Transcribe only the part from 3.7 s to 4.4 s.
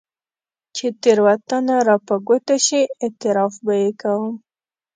يې کوم.